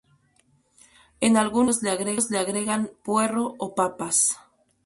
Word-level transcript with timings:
En 1.19 1.37
algunos 1.37 1.75
sitios 1.81 2.31
le 2.31 2.39
agregan 2.39 2.89
puerro 3.03 3.53
o 3.59 3.75
papas. 3.75 4.35